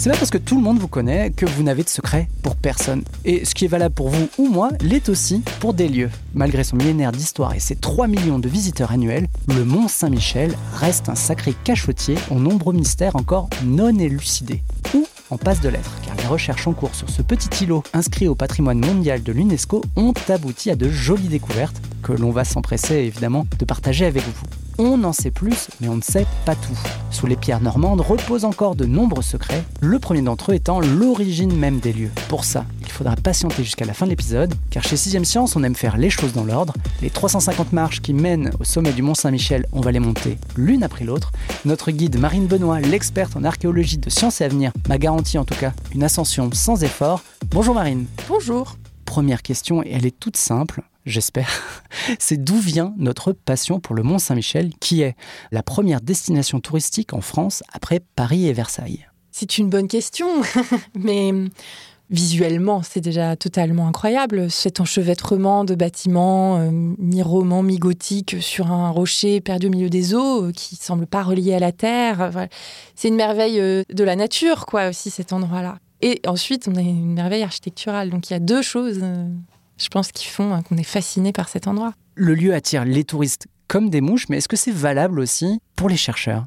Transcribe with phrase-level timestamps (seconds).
[0.00, 2.54] C'est pas parce que tout le monde vous connaît que vous n'avez de secret pour
[2.54, 3.02] personne.
[3.24, 6.10] Et ce qui est valable pour vous ou moi l'est aussi pour des lieux.
[6.34, 11.08] Malgré son millénaire d'histoire et ses 3 millions de visiteurs annuels, le Mont Saint-Michel reste
[11.08, 14.62] un sacré cachotier aux nombreux mystères encore non élucidés.
[14.94, 18.28] Ou en passe de l'être, car les recherches en cours sur ce petit îlot inscrit
[18.28, 22.94] au patrimoine mondial de l'UNESCO ont abouti à de jolies découvertes que l'on va s'empresser
[22.94, 24.67] évidemment de partager avec vous.
[24.80, 26.78] On en sait plus, mais on ne sait pas tout.
[27.10, 31.52] Sous les pierres normandes reposent encore de nombreux secrets, le premier d'entre eux étant l'origine
[31.52, 32.12] même des lieux.
[32.28, 35.64] Pour ça, il faudra patienter jusqu'à la fin de l'épisode, car chez 6ème Science, on
[35.64, 36.74] aime faire les choses dans l'ordre.
[37.02, 40.84] Les 350 marches qui mènent au sommet du Mont Saint-Michel, on va les monter l'une
[40.84, 41.32] après l'autre.
[41.64, 45.56] Notre guide Marine Benoît, l'experte en archéologie de Sciences et Avenir, m'a garanti en tout
[45.58, 47.24] cas une ascension sans effort.
[47.50, 48.06] Bonjour Marine.
[48.28, 48.76] Bonjour.
[49.04, 51.50] Première question, et elle est toute simple j'espère,
[52.18, 55.16] c'est d'où vient notre passion pour le Mont Saint-Michel, qui est
[55.50, 59.06] la première destination touristique en France après Paris et Versailles.
[59.30, 60.26] C'est une bonne question,
[60.94, 61.32] mais
[62.10, 64.50] visuellement, c'est déjà totalement incroyable.
[64.50, 70.46] Cet enchevêtrement de bâtiments euh, mi-roman, mi-gothique sur un rocher perdu au milieu des eaux,
[70.46, 72.30] euh, qui semble pas relié à la terre.
[72.32, 72.48] Voilà.
[72.94, 75.78] C'est une merveille euh, de la nature, quoi, aussi, cet endroit-là.
[76.00, 78.10] Et ensuite, on a une merveille architecturale.
[78.10, 79.28] Donc il y a deux choses euh,
[79.78, 81.94] je pense, qui font hein, qu'on est fasciné par cet endroit.
[82.14, 85.88] Le lieu attire les touristes comme des mouches, mais est-ce que c'est valable aussi pour
[85.88, 86.46] les chercheurs?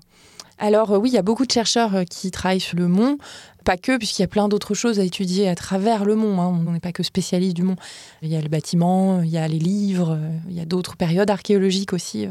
[0.58, 3.18] Alors euh, oui, il y a beaucoup de chercheurs euh, qui travaillent sur le mont,
[3.64, 6.40] pas que, puisqu'il y a plein d'autres choses à étudier à travers le mont.
[6.40, 6.64] hein.
[6.68, 7.78] On n'est pas que spécialiste du mont.
[8.22, 10.98] Il y a le bâtiment, il y a les livres, euh, il y a d'autres
[10.98, 12.28] périodes archéologiques aussi.
[12.28, 12.30] euh,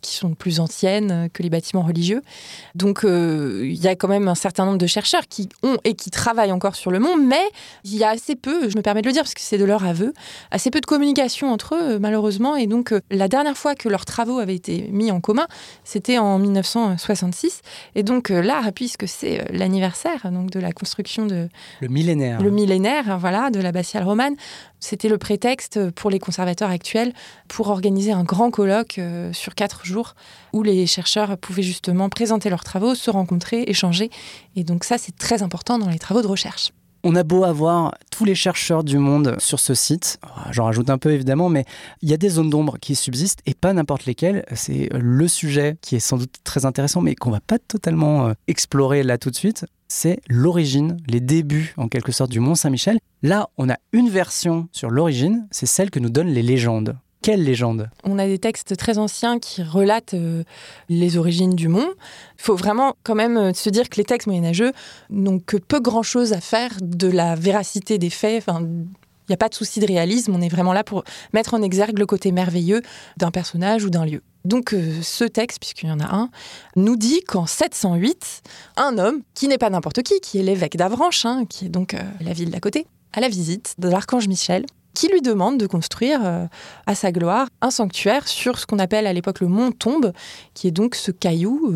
[0.00, 2.22] qui sont plus anciennes que les bâtiments religieux.
[2.74, 5.94] Donc, euh, il y a quand même un certain nombre de chercheurs qui ont et
[5.94, 7.42] qui travaillent encore sur le mont, mais
[7.84, 9.64] il y a assez peu, je me permets de le dire parce que c'est de
[9.64, 10.12] leur aveu,
[10.50, 12.56] assez peu de communication entre eux, malheureusement.
[12.56, 15.46] Et donc, euh, la dernière fois que leurs travaux avaient été mis en commun,
[15.84, 17.62] c'était en 1966.
[17.94, 21.48] Et donc, euh, là, puisque c'est l'anniversaire donc de la construction de
[21.80, 22.40] Le millénaire.
[22.40, 24.34] le millénaire, voilà, de l'abbatiale romane,
[24.80, 27.12] c'était le prétexte pour les conservateurs actuels
[27.48, 30.14] pour organiser un grand colloque euh, sur quatre jours
[30.52, 34.10] où les chercheurs pouvaient justement présenter leurs travaux, se rencontrer, échanger.
[34.56, 36.72] Et donc ça, c'est très important dans les travaux de recherche.
[37.02, 40.18] On a beau avoir tous les chercheurs du monde sur ce site,
[40.50, 41.64] j'en rajoute un peu évidemment, mais
[42.02, 44.44] il y a des zones d'ombre qui subsistent et pas n'importe lesquelles.
[44.54, 48.32] C'est le sujet qui est sans doute très intéressant, mais qu'on va pas totalement euh,
[48.48, 49.64] explorer là tout de suite.
[49.92, 53.00] C'est l'origine, les débuts en quelque sorte du Mont Saint-Michel.
[53.24, 56.96] Là, on a une version sur l'origine, c'est celle que nous donnent les légendes.
[57.22, 60.44] Quelle légende On a des textes très anciens qui relatent euh,
[60.88, 61.90] les origines du mont.
[62.38, 64.72] Il faut vraiment quand même euh, se dire que les textes moyenâgeux
[65.10, 68.46] n'ont que peu grand-chose à faire de la véracité des faits.
[69.30, 72.00] N'y a pas de souci de réalisme, on est vraiment là pour mettre en exergue
[72.00, 72.82] le côté merveilleux
[73.16, 74.22] d'un personnage ou d'un lieu.
[74.44, 76.30] Donc euh, ce texte, puisqu'il y en a un,
[76.74, 78.42] nous dit qu'en 708,
[78.76, 81.94] un homme, qui n'est pas n'importe qui, qui est l'évêque d'Avranches, hein, qui est donc
[81.94, 85.68] euh, la ville d'à côté, à la visite de l'archange Michel, qui lui demande de
[85.68, 86.46] construire euh,
[86.86, 90.12] à sa gloire un sanctuaire sur ce qu'on appelle à l'époque le mont Tombe,
[90.54, 91.72] qui est donc ce caillou.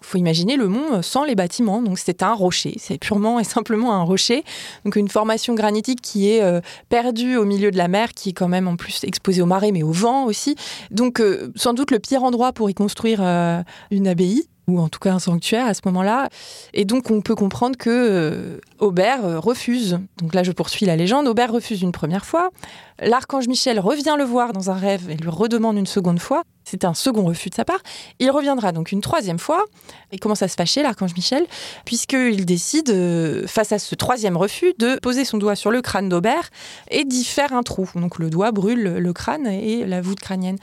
[0.00, 3.94] Faut imaginer le mont sans les bâtiments, donc c'est un rocher, c'est purement et simplement
[3.94, 4.44] un rocher,
[4.84, 8.32] donc une formation granitique qui est euh, perdue au milieu de la mer, qui est
[8.32, 10.56] quand même en plus exposée aux marées, mais au vent aussi.
[10.90, 14.88] Donc euh, sans doute le pire endroit pour y construire euh, une abbaye ou en
[14.88, 16.28] tout cas un sanctuaire à ce moment-là.
[16.74, 19.98] Et donc on peut comprendre que Aubert refuse.
[20.18, 21.26] Donc là je poursuis la légende.
[21.26, 22.50] Aubert refuse une première fois.
[23.00, 26.42] L'archange Michel revient le voir dans un rêve et lui redemande une seconde fois.
[26.70, 27.80] C'est un second refus de sa part.
[28.18, 29.64] Il reviendra donc une troisième fois
[30.12, 31.46] et commence à se fâcher, l'archange Michel,
[31.86, 36.10] puisqu'il décide, euh, face à ce troisième refus, de poser son doigt sur le crâne
[36.10, 36.50] d'Aubert
[36.90, 37.88] et d'y faire un trou.
[37.94, 40.58] Donc le doigt brûle le crâne et la voûte crânienne.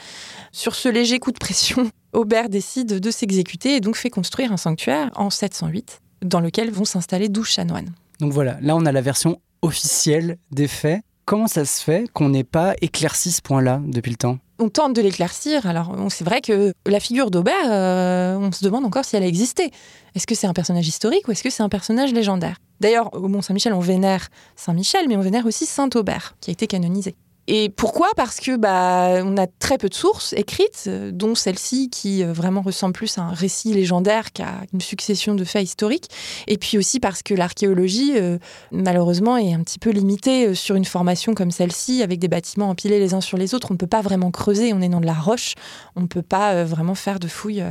[0.51, 4.57] Sur ce léger coup de pression, Aubert décide de s'exécuter et donc fait construire un
[4.57, 7.89] sanctuaire en 708 dans lequel vont s'installer 12 chanoines.
[8.19, 11.01] Donc voilà, là on a la version officielle des faits.
[11.25, 14.37] Comment ça se fait qu'on n'ait pas éclairci ce point-là depuis le temps?
[14.59, 15.65] On tente de l'éclaircir.
[15.65, 19.27] Alors, c'est vrai que la figure d'Aubert, euh, on se demande encore si elle a
[19.27, 19.71] existé.
[20.15, 22.57] Est-ce que c'est un personnage historique ou est-ce que c'est un personnage légendaire?
[22.79, 27.15] D'ailleurs, au Mont-Saint-Michel, on vénère Saint-Michel, mais on vénère aussi Saint-Aubert, qui a été canonisé.
[27.47, 28.07] Et pourquoi?
[28.15, 32.33] Parce que bah, on a très peu de sources écrites, euh, dont celle-ci qui euh,
[32.33, 36.09] vraiment ressemble plus à un récit légendaire qu'à une succession de faits historiques.
[36.47, 38.39] Et puis aussi parce que l'archéologie, euh,
[38.71, 42.99] malheureusement, est un petit peu limitée sur une formation comme celle-ci, avec des bâtiments empilés
[42.99, 43.67] les uns sur les autres.
[43.69, 45.53] On ne peut pas vraiment creuser, on est dans de la roche,
[45.95, 47.63] on ne peut pas vraiment faire de fouilles,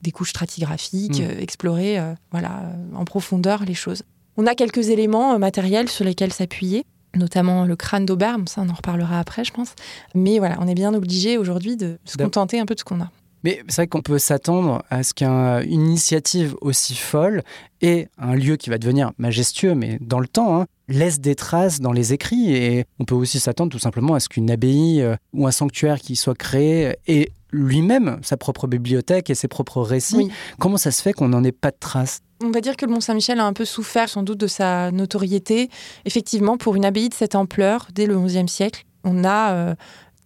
[0.00, 1.40] des couches stratigraphiques, mmh.
[1.40, 2.00] explorer
[2.30, 2.62] voilà,
[2.94, 4.02] en profondeur les choses.
[4.36, 8.74] On a quelques éléments matériels sur lesquels s'appuyer notamment le crâne d'Aubert, ça on en
[8.74, 9.74] reparlera après je pense.
[10.14, 13.00] Mais voilà, on est bien obligé aujourd'hui de se contenter un peu de ce qu'on
[13.00, 13.10] a.
[13.44, 17.42] Mais c'est vrai qu'on peut s'attendre à ce qu'une initiative aussi folle
[17.80, 21.80] et un lieu qui va devenir majestueux, mais dans le temps, hein, laisse des traces
[21.80, 22.54] dans les écrits.
[22.54, 25.98] Et on peut aussi s'attendre tout simplement à ce qu'une abbaye euh, ou un sanctuaire
[25.98, 30.30] qui soit créé ait lui-même sa propre bibliothèque et ses propres récits.
[30.58, 32.22] Comment ça se fait qu'on n'en ait pas de traces?
[32.42, 35.70] On va dire que le Mont-Saint-Michel a un peu souffert sans doute de sa notoriété.
[36.04, 39.74] Effectivement, pour une abbaye de cette ampleur, dès le XIe siècle, on a euh,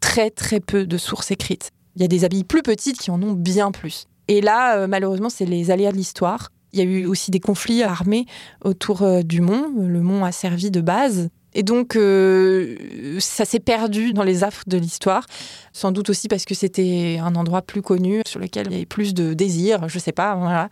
[0.01, 1.71] très très peu de sources écrites.
[1.95, 4.07] Il y a des abbayes plus petites qui en ont bien plus.
[4.29, 6.51] Et là, euh, malheureusement, c'est les aléas de l'histoire.
[6.73, 8.27] Il y a eu aussi des conflits armés
[8.63, 9.73] autour euh, du mont.
[9.77, 12.77] Le mont a servi de base et donc, euh,
[13.19, 15.25] ça s'est perdu dans les affres de l'histoire,
[15.73, 18.85] sans doute aussi parce que c'était un endroit plus connu, sur lequel il y avait
[18.85, 20.69] plus de désir, je sais pas, voilà,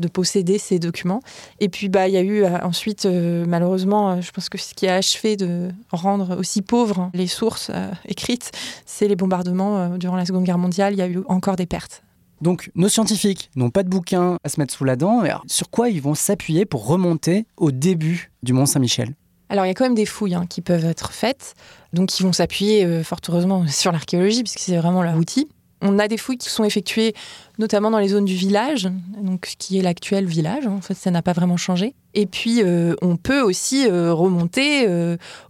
[0.00, 1.20] de posséder ces documents.
[1.60, 4.72] Et puis, bah, il y a eu euh, ensuite, euh, malheureusement, je pense que ce
[4.72, 7.70] qui a achevé de rendre aussi pauvres les sources
[8.06, 8.52] écrites,
[8.86, 10.94] c'est les bombardements durant la Seconde Guerre mondiale.
[10.94, 12.02] Il y a eu encore des pertes.
[12.40, 15.22] Donc, nos scientifiques n'ont pas de bouquin à se mettre sous la dent.
[15.46, 19.14] sur quoi ils vont s'appuyer pour remonter au début du Mont Saint-Michel?
[19.52, 21.54] Alors, il y a quand même des fouilles hein, qui peuvent être faites,
[21.92, 25.46] donc qui vont s'appuyer euh, fort heureusement sur l'archéologie, puisque c'est vraiment leur outil.
[25.82, 27.12] On a des fouilles qui sont effectuées
[27.58, 28.88] notamment dans les zones du village,
[29.20, 30.66] donc qui est l'actuel village.
[30.66, 31.94] En fait, ça n'a pas vraiment changé.
[32.14, 34.88] Et puis, euh, on peut aussi euh, remonter,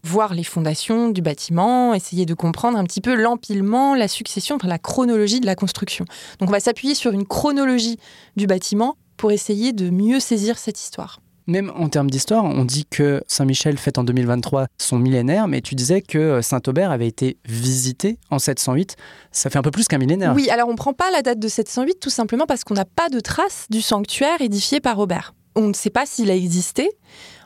[0.02, 4.78] voir les fondations du bâtiment, essayer de comprendre un petit peu l'empilement, la succession, la
[4.78, 6.06] chronologie de la construction.
[6.40, 7.98] Donc, on va s'appuyer sur une chronologie
[8.34, 11.20] du bâtiment pour essayer de mieux saisir cette histoire.
[11.46, 15.74] Même en termes d'histoire, on dit que Saint-Michel fête en 2023 son millénaire, mais tu
[15.74, 18.96] disais que Saint-Aubert avait été visité en 708.
[19.32, 20.34] Ça fait un peu plus qu'un millénaire.
[20.34, 22.84] Oui, alors on ne prend pas la date de 708 tout simplement parce qu'on n'a
[22.84, 25.34] pas de trace du sanctuaire édifié par Aubert.
[25.54, 26.90] On ne sait pas s'il a existé.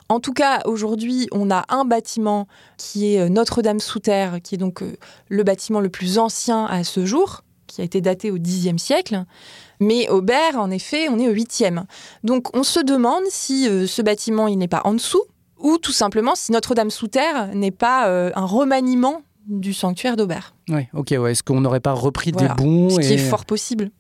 [0.09, 2.47] En tout cas, aujourd'hui, on a un bâtiment
[2.77, 4.97] qui est euh, Notre-Dame sous terre, qui est donc euh,
[5.29, 9.25] le bâtiment le plus ancien à ce jour, qui a été daté au Xe siècle.
[9.81, 11.85] Mais Aubert, en effet, on est au 8e.
[12.25, 15.23] Donc on se demande si euh, ce bâtiment, il n'est pas en dessous,
[15.59, 20.55] ou tout simplement si Notre-Dame sous terre n'est pas euh, un remaniement du sanctuaire d'Aubert.
[20.69, 21.33] Oui, ok, ouais.
[21.33, 23.91] est-ce qu'on n'aurait pas repris des bons Ce qui est fort possible.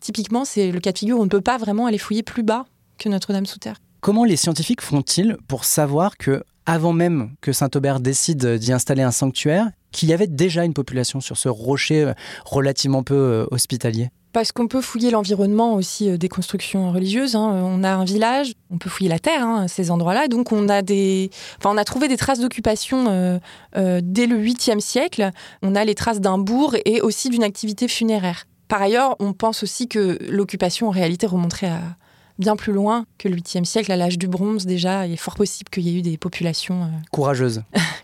[0.00, 2.42] Typiquement, c'est le cas de figure où on ne peut pas vraiment aller fouiller plus
[2.42, 2.64] bas
[2.98, 3.76] que Notre-Dame sous terre.
[4.00, 9.10] Comment les scientifiques font-ils pour savoir que, avant même que Saint-Aubert décide d'y installer un
[9.10, 12.12] sanctuaire, qu'il y avait déjà une population sur ce rocher euh,
[12.44, 14.10] relativement peu hospitalier?
[14.34, 17.36] Parce qu'on peut fouiller l'environnement aussi euh, des constructions religieuses.
[17.36, 17.62] Hein.
[17.64, 20.26] On a un village, on peut fouiller la terre, hein, ces endroits-là.
[20.28, 23.38] Donc on a des, enfin, on a trouvé des traces d'occupation euh,
[23.76, 25.30] euh, dès le 8e siècle.
[25.62, 28.44] On a les traces d'un bourg et aussi d'une activité funéraire.
[28.66, 31.80] Par ailleurs, on pense aussi que l'occupation en réalité remonterait à
[32.40, 35.06] bien plus loin que le 8e siècle, à l'âge du bronze déjà.
[35.06, 37.62] Il est fort possible qu'il y ait eu des populations courageuses.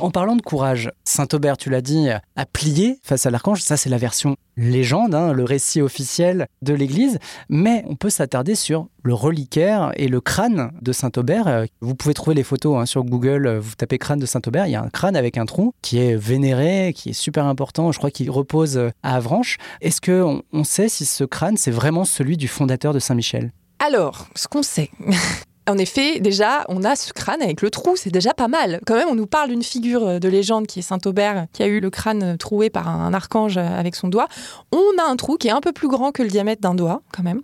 [0.00, 3.62] En parlant de courage, Saint Aubert, tu l'as dit, a plié face à l'archange.
[3.62, 8.54] Ça, c'est la version légende, hein, le récit officiel de l'Église, mais on peut s'attarder
[8.54, 11.64] sur le reliquaire et le crâne de Saint-Aubert.
[11.80, 14.76] Vous pouvez trouver les photos hein, sur Google, vous tapez crâne de Saint-Aubert, il y
[14.76, 18.10] a un crâne avec un tronc qui est vénéré, qui est super important, je crois
[18.10, 19.58] qu'il repose à Avranches.
[19.80, 23.52] Est-ce qu'on on sait si ce crâne, c'est vraiment celui du fondateur de Saint-Michel?
[23.78, 24.90] Alors, ce qu'on sait,
[25.66, 28.80] En effet, déjà, on a ce crâne avec le trou, c'est déjà pas mal.
[28.86, 31.66] Quand même, on nous parle d'une figure euh, de légende qui est Saint-Aubert, qui a
[31.66, 34.28] eu le crâne euh, troué par un archange euh, avec son doigt.
[34.72, 37.00] On a un trou qui est un peu plus grand que le diamètre d'un doigt,
[37.14, 37.40] quand même.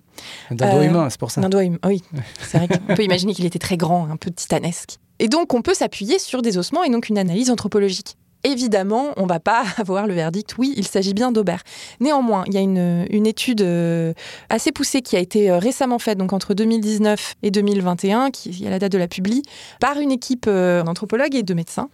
[0.50, 1.40] D'un doigt humain, c'est pour ça.
[1.40, 2.02] D'un doigt humain, oui.
[2.42, 4.98] C'est vrai qu'on peut imaginer qu'il était très grand, un peu titanesque.
[5.18, 8.16] Et donc, on peut s'appuyer sur des ossements et donc une analyse anthropologique.
[8.42, 11.62] Évidemment, on ne va pas avoir le verdict, oui, il s'agit bien d'Aubert.
[12.00, 14.14] Néanmoins, il y a une, étude euh,
[14.48, 18.70] assez poussée qui a été euh, récemment faite, donc entre 2019 et 2021, qui est
[18.70, 19.42] la date de la publie,
[19.78, 21.88] par une équipe euh, d'anthropologues et de médecins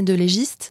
[0.00, 0.70] de légiste,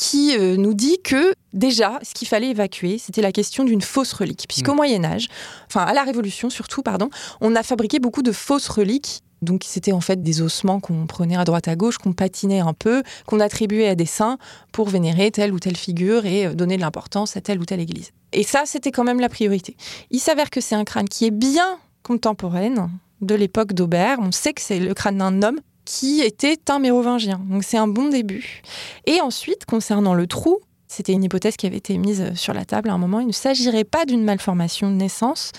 [0.00, 4.14] qui euh, nous dit que déjà, ce qu'il fallait évacuer, c'était la question d'une fausse
[4.14, 4.46] relique.
[4.48, 4.76] Puisqu'au Mm.
[4.76, 5.28] Moyen Âge,
[5.66, 7.10] enfin à la Révolution surtout, pardon,
[7.42, 9.20] on a fabriqué beaucoup de fausses reliques.
[9.42, 12.72] Donc c'était en fait des ossements qu'on prenait à droite à gauche, qu'on patinait un
[12.72, 14.38] peu, qu'on attribuait à des saints
[14.72, 17.80] pour vénérer telle ou telle figure et euh, donner de l'importance à telle ou telle
[17.80, 18.12] église.
[18.32, 19.76] Et ça, c'était quand même la priorité.
[20.10, 22.88] Il s'avère que c'est un crâne qui est bien contemporaine
[23.20, 24.16] de l'époque d'Aubert.
[24.18, 27.40] On sait que c'est le crâne d'un homme qui était un mérovingien.
[27.50, 28.62] Donc c'est un bon début.
[29.06, 32.90] Et ensuite, concernant le trou, c'était une hypothèse qui avait été mise sur la table
[32.90, 33.18] à un moment.
[33.18, 35.50] Il ne s'agirait pas d'une malformation de naissance,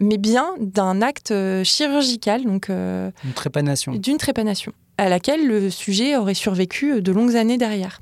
[0.00, 3.92] mais bien d'un acte euh, chirurgical, donc euh, Une trépanation.
[3.92, 8.00] d'une trépanation, à laquelle le sujet aurait survécu de longues années derrière.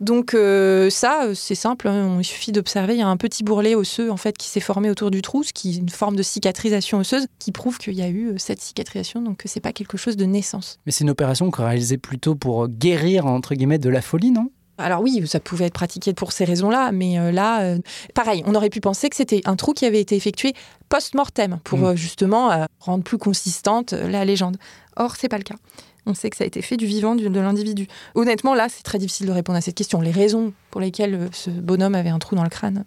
[0.00, 3.42] Donc euh, ça, euh, c'est simple, hein, il suffit d'observer, il y a un petit
[3.42, 6.16] bourrelet osseux en fait qui s'est formé autour du trou, ce qui est une forme
[6.16, 9.60] de cicatrisation osseuse qui prouve qu'il y a eu euh, cette cicatrisation, donc que c'est
[9.60, 10.78] pas quelque chose de naissance.
[10.84, 14.50] Mais c'est une opération qu'on réalisait plutôt pour guérir, entre guillemets, de la folie, non?
[14.80, 17.78] Alors oui, ça pouvait être pratiqué pour ces raisons-là, mais euh, là, euh,
[18.14, 20.52] pareil, on aurait pu penser que c'était un trou qui avait été effectué
[20.88, 21.84] post-mortem pour Mm.
[21.84, 24.56] euh, justement euh, rendre plus consistante euh, la légende.
[24.96, 25.56] Or, c'est pas le cas.
[26.08, 27.86] On sait que ça a été fait du vivant de l'individu.
[28.14, 30.00] Honnêtement, là, c'est très difficile de répondre à cette question.
[30.00, 32.84] Les raisons pour lesquelles euh, ce bonhomme avait un trou dans le crâne.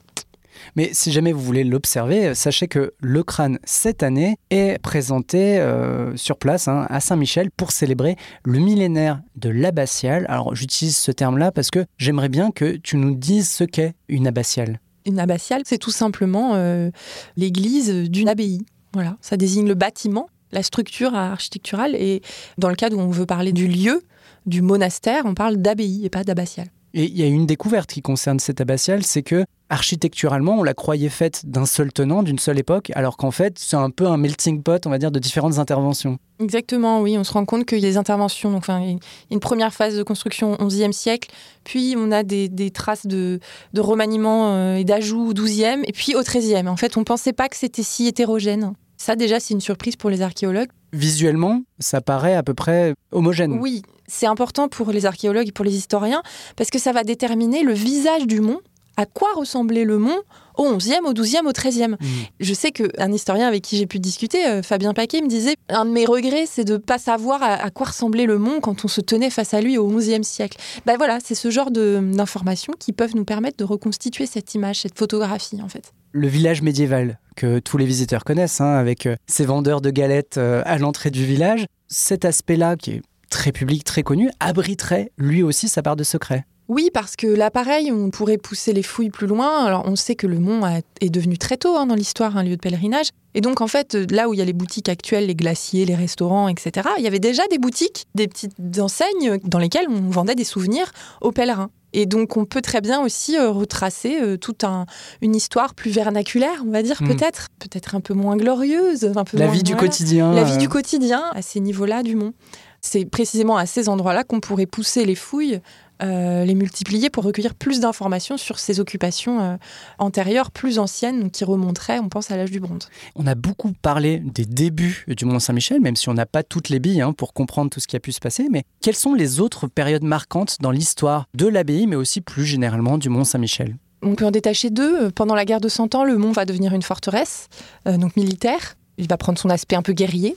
[0.75, 6.15] Mais si jamais vous voulez l'observer, sachez que le crâne, cette année, est présenté euh,
[6.17, 10.25] sur place hein, à Saint-Michel pour célébrer le millénaire de l'abbatiale.
[10.27, 14.27] Alors j'utilise ce terme-là parce que j'aimerais bien que tu nous dises ce qu'est une
[14.27, 14.79] abbatiale.
[15.05, 16.89] Une abbatiale, c'est tout simplement euh,
[17.37, 18.65] l'église d'une abbaye.
[18.93, 21.96] Voilà, ça désigne le bâtiment, la structure architecturale.
[21.96, 22.22] Et
[22.58, 24.01] dans le cadre où on veut parler du lieu,
[24.46, 26.67] du monastère, on parle d'abbaye et pas d'abbatiale.
[26.93, 30.74] Et il y a une découverte qui concerne cette abbatiale, c'est que architecturalement, on la
[30.74, 34.17] croyait faite d'un seul tenant, d'une seule époque, alors qu'en fait, c'est un peu un
[34.17, 36.17] melting pot, on va dire, de différentes interventions.
[36.41, 37.17] Exactement, oui.
[37.17, 38.51] On se rend compte qu'il y a des interventions.
[38.51, 38.98] Donc, enfin,
[39.29, 41.31] une première phase de construction au XIe siècle,
[41.63, 43.39] puis on a des, des traces de,
[43.72, 46.67] de remaniement euh, et d'ajout au XIIe, et puis au XIIIe.
[46.67, 48.74] En fait, on ne pensait pas que c'était si hétérogène.
[49.03, 50.70] Ça, déjà, c'est une surprise pour les archéologues.
[50.93, 53.58] Visuellement, ça paraît à peu près homogène.
[53.60, 56.22] Oui, c'est important pour les archéologues et pour les historiens,
[56.55, 58.60] parce que ça va déterminer le visage du mont.
[58.98, 60.19] À quoi ressemblait le mont
[60.57, 62.05] au XIe, au XIIe, au XIIIe Mm.
[62.39, 65.86] Je sais qu'un historien avec qui j'ai pu discuter, euh, Fabien Paquet, me disait un
[65.86, 68.86] de mes regrets, c'est de ne pas savoir à, à quoi ressemblait le mont quand
[68.86, 70.57] on se tenait face à lui au XIe siècle.
[70.86, 74.98] Ben voilà, c'est ce genre d'informations qui peuvent nous permettre de reconstituer cette image, cette
[74.98, 75.93] photographie en fait.
[76.13, 80.38] le village médiéval que tous les visiteurs connaissent, hein, avec euh, ces vendeurs de galettes
[80.38, 85.41] euh, à l'entrée du village, cet aspect-là, qui est très public, très connu, abriterait lui
[85.41, 86.45] aussi sa part de secret.
[86.73, 89.65] Oui, parce que là, pareil, on pourrait pousser les fouilles plus loin.
[89.65, 92.43] Alors, on sait que le mont a- est devenu très tôt hein, dans l'histoire un
[92.43, 93.07] lieu de pèlerinage.
[93.33, 95.95] Et donc, en fait, là où il y a les boutiques actuelles, les glaciers, les
[95.95, 100.35] restaurants, etc., il y avait déjà des boutiques, des petites enseignes dans lesquelles on vendait
[100.35, 101.71] des souvenirs aux pèlerins.
[101.91, 104.85] Et donc, on peut très bien aussi euh, retracer euh, toute un-
[105.21, 107.07] une histoire plus vernaculaire, on va dire, Mm.
[107.09, 109.87] peut-être, peut-être un peu moins glorieuse, un peu La moins- vie du voilà.
[109.89, 110.31] quotidien.
[110.31, 112.31] La vie euh, du quotidien à ces niveaux-là du mont.
[112.79, 115.59] C'est précisément à ces endroits-là qu'on pourrait pousser les fouilles,
[116.03, 119.58] euh, les multiplier pour recueillir plus d'informations sur ces occupations euh,
[120.00, 122.89] antérieures, plus anciennes, qui remonteraient, on pense, à l'âge du bronze.
[123.15, 126.70] On a beaucoup parlé des débuts du Mont Saint-Michel, même si on n'a pas toutes
[126.70, 128.48] les billes hein, pour comprendre tout ce qui a pu se passer.
[128.50, 132.98] Mais quelles sont les autres périodes marquantes dans l'histoire de l'abbaye, mais aussi plus généralement
[132.98, 133.75] du Mont Saint-Michel?
[134.03, 135.12] On peut en détacher deux.
[135.12, 137.50] Pendant la guerre de Cent Ans, le mont va devenir une forteresse,
[137.88, 138.75] euh, donc militaire.
[138.98, 140.36] Il va prendre son aspect un peu guerrier.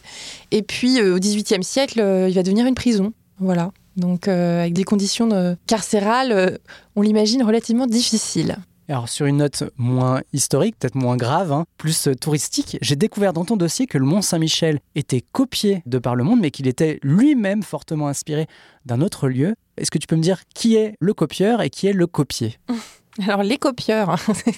[0.50, 3.12] Et puis, euh, au XVIIIe siècle, euh, il va devenir une prison.
[3.38, 3.72] Voilà.
[3.96, 6.58] Donc, euh, avec des conditions de- carcérales, euh,
[6.96, 8.56] on l'imagine relativement difficiles.
[8.86, 13.32] Alors sur une note moins historique, peut-être moins grave, hein, plus euh, touristique, j'ai découvert
[13.32, 16.66] dans ton dossier que le Mont Saint-Michel était copié de par le monde, mais qu'il
[16.66, 18.46] était lui-même fortement inspiré
[18.84, 19.54] d'un autre lieu.
[19.78, 22.58] Est-ce que tu peux me dire qui est le copieur et qui est le copié
[23.26, 24.16] Alors, les copieurs, hein,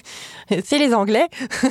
[0.65, 1.27] c'est les Anglais.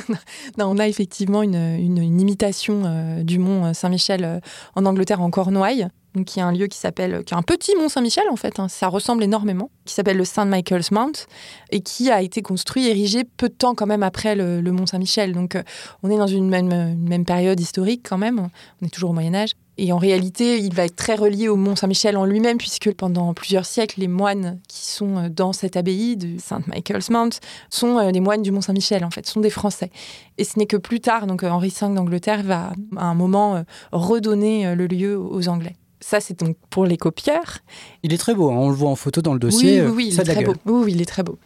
[0.57, 4.39] non, on a effectivement une, une- une imitation euh, du mont Saint-Michel euh,
[4.75, 7.75] en Angleterre, en Cornouailles, donc qui est un lieu qui s'appelle, qui est un petit
[7.75, 10.45] mont Saint-Michel en fait, hein, ça ressemble énormément, qui s'appelle le St.
[10.45, 11.27] Michael's Mount
[11.71, 14.85] et qui a été construit, érigé peu de temps quand même après le, le mont
[14.85, 15.33] Saint-Michel.
[15.33, 15.63] Donc, euh,
[16.03, 18.49] on est dans une même, une même période historique quand même,
[18.81, 19.51] on est toujours au Moyen-Âge.
[19.79, 23.35] Et en réalité, il va être très relié au Mont Saint-Michel en lui-même, puisque pendant
[23.35, 26.65] plusieurs siècles, les moines qui sont euh, dans cette abbaye de St.
[26.65, 27.29] Michael's Mount
[27.69, 29.91] sont euh, des moines du Mont Saint-Michel, en fait, sont des Français.
[30.37, 33.55] Et ce n'est que plus tard, donc euh, Henri V d'Angleterre va à un moment
[33.55, 35.75] euh, redonner euh, le lieu aux Anglais.
[35.99, 37.59] Ça, c'est donc pour les copieurs.
[38.03, 39.81] Il est très beau, hein, on le voit en photo dans le dossier.
[39.81, 40.53] oui, euh, il est très beau.
[40.65, 41.37] Oui, oui, il est très beau.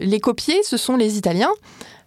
[0.00, 1.52] Les copiers, ce sont les Italiens.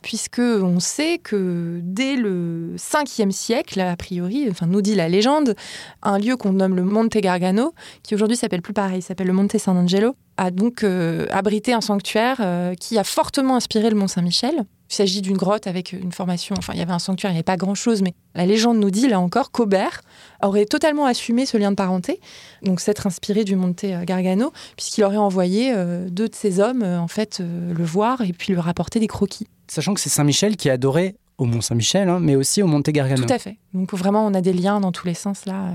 [0.01, 5.55] puisque on sait que dès le 5e siècle, a priori, enfin nous dit la légende,
[6.01, 9.59] un lieu qu'on nomme le Monte Gargano, qui aujourd'hui s'appelle plus pareil, s'appelle le Monte
[9.59, 14.07] San Angelo, a donc euh, abrité un sanctuaire euh, qui a fortement inspiré le Mont
[14.07, 14.65] Saint-Michel.
[14.91, 17.37] Il s'agit d'une grotte avec une formation, enfin il y avait un sanctuaire, il n'y
[17.37, 20.01] avait pas grand-chose, mais la légende nous dit, là encore, qu'Aubert
[20.43, 22.19] aurait totalement assumé ce lien de parenté,
[22.61, 27.07] donc s'être inspiré du Monte Gargano, puisqu'il aurait envoyé euh, deux de ses hommes, en
[27.07, 29.47] fait, le voir et puis lui rapporter des croquis.
[29.67, 32.89] Sachant que c'est Saint-Michel qui est adoré au Mont Saint-Michel, hein, mais aussi au Monte
[32.89, 33.23] Gargano.
[33.23, 33.57] Tout à fait.
[33.73, 35.71] Donc vraiment, on a des liens dans tous les sens là.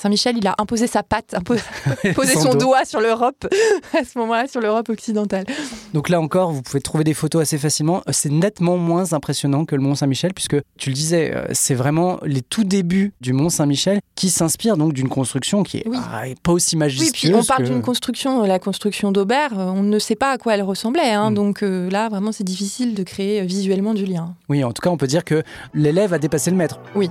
[0.00, 1.62] Saint-Michel, il a imposé sa patte, imposé,
[2.14, 3.46] posé son, doigt sur l'Europe,
[3.92, 5.44] à ce moment-là, sur l'Europe occidentale.
[5.92, 8.02] Donc là encore, vous pouvez trouver des photos assez facilement.
[8.10, 12.18] C'est nettement moins impressionnant que le Mont Saint-Michel, puisque tu le disais, euh, c'est vraiment
[12.24, 16.52] les tout débuts du Mont Saint-Michel qui s'inspirent donc d'une construction qui est ah, pas
[16.52, 17.08] aussi majestueuse.
[17.08, 20.38] Oui, puis on parle d'une construction, la construction d'Aubert, euh, on ne sait pas à
[20.38, 21.10] quoi elle ressemblait.
[21.10, 21.34] Hein, mm.
[21.34, 24.34] Donc euh, là, vraiment, c'est difficile de créer visuellement du lien.
[24.48, 25.42] Oui, en tout cas, on peut dire que
[25.74, 26.80] l'élève a dépassé le maître.
[26.94, 27.10] Oui.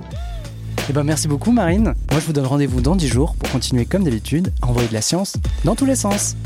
[0.88, 1.94] Eh ben merci beaucoup Marine.
[2.10, 4.94] Moi je vous donne rendez-vous dans 10 jours pour continuer comme d'habitude à envoyer de
[4.94, 5.34] la science
[5.64, 6.36] dans tous les sens.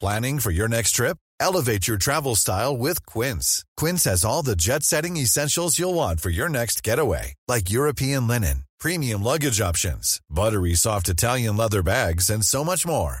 [0.00, 1.16] Planning for your next trip?
[1.40, 3.64] Elevate your travel style with Quince.
[3.76, 8.64] Quince has all the jet-setting essentials you'll want for your next getaway, like European linen,
[8.80, 13.20] premium luggage options, buttery soft Italian leather bags and so much more.